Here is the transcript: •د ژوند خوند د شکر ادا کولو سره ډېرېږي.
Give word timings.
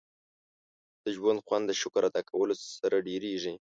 •د 1.03 1.05
ژوند 1.15 1.39
خوند 1.45 1.63
د 1.67 1.71
شکر 1.81 2.03
ادا 2.09 2.21
کولو 2.29 2.55
سره 2.79 2.97
ډېرېږي. 3.07 3.53